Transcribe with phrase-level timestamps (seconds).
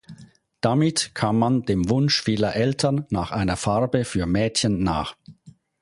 [0.61, 5.15] Damit kam man dem Wunsch vieler Eltern nach einer Farbe für Mädchen nach.